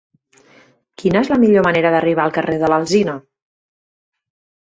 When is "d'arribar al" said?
1.95-2.33